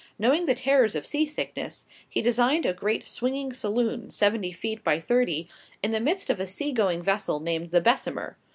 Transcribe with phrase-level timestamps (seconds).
[0.17, 4.97] Knowing the terrors of sea sickness, he designed a great swinging saloon, seventy feet by
[4.99, 5.47] thirty,
[5.83, 8.35] in the midst of a sea going vessel named the "Bessemer."